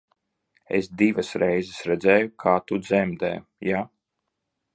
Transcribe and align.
Es 0.77 0.87
divas 1.01 1.29
reizes 1.43 1.83
redzēju, 1.91 2.33
kā 2.45 2.57
tu 2.71 2.81
dzemdē, 2.89 3.31
ja? 3.73 3.85